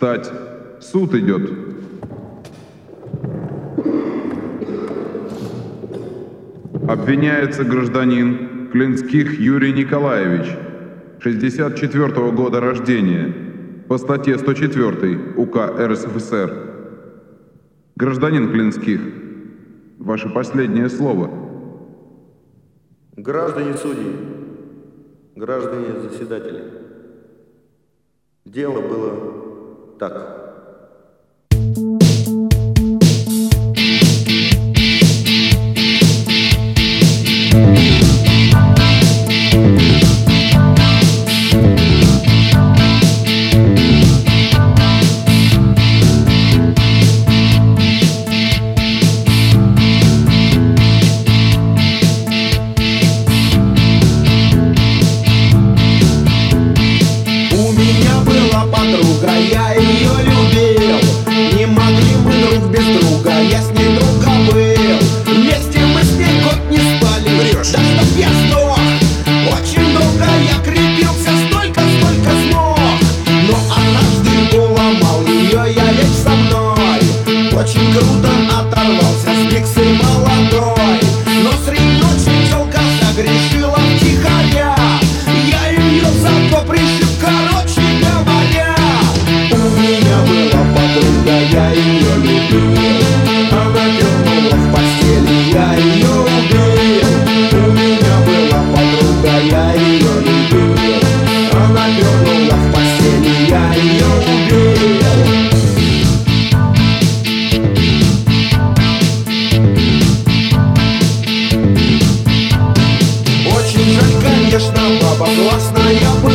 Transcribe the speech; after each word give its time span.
Встать! 0.00 0.32
Суд 0.80 1.14
идет!» 1.14 1.50
Обвиняется 6.88 7.64
гражданин 7.64 8.70
Клинских 8.72 9.38
Юрий 9.38 9.74
Николаевич, 9.74 10.46
64 11.18 12.06
-го 12.06 12.32
года 12.32 12.60
рождения, 12.60 13.34
по 13.88 13.98
статье 13.98 14.38
104 14.38 15.34
УК 15.36 15.56
РСФСр. 15.78 16.50
Гражданин 17.96 18.50
Клинских, 18.52 19.00
ваше 19.98 20.30
последнее 20.30 20.88
слово. 20.88 21.28
Граждане 23.18 23.74
судьи, 23.74 24.16
граждане 25.36 26.00
заседатели, 26.00 26.64
дело 28.46 28.80
было 28.80 29.39
так, 30.00 30.12
ai, 59.40 59.54
ai. 59.54 60.19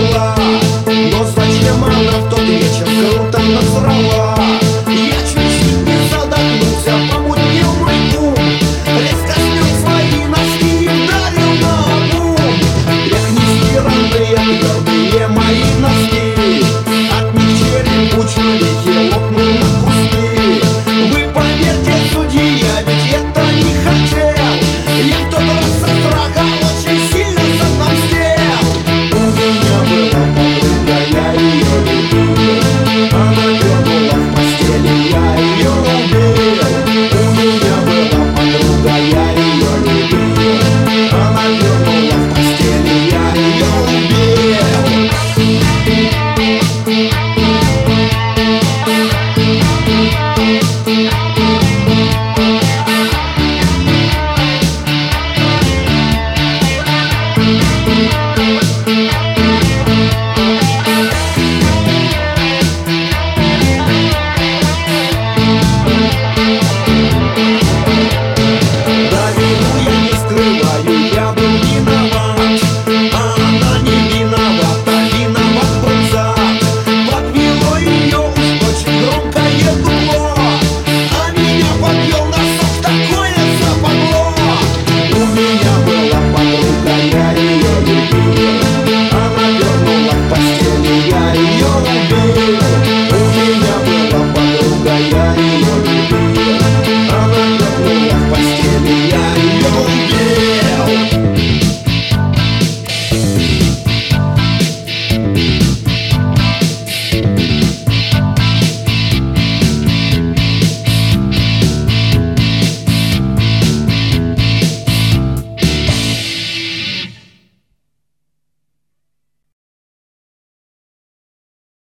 alive. 0.00 0.39